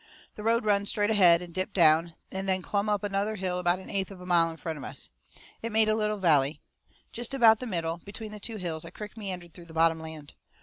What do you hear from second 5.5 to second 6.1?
It made a